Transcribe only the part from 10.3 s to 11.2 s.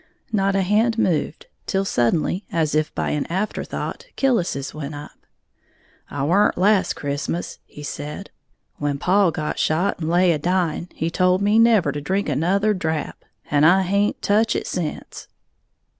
a dying, he